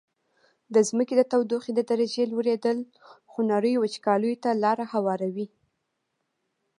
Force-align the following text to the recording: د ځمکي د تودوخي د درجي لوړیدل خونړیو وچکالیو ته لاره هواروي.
د 0.73 0.75
ځمکي 0.89 1.13
د 1.17 1.21
تودوخي 1.31 1.71
د 1.75 1.81
درجي 1.89 2.23
لوړیدل 2.31 2.77
خونړیو 3.31 3.81
وچکالیو 3.83 4.41
ته 4.43 4.49
لاره 4.63 4.85
هواروي. 4.93 5.47